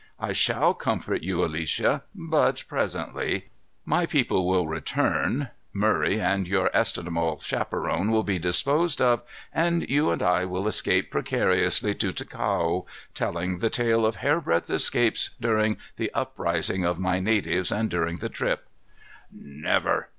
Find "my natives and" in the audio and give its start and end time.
16.99-17.87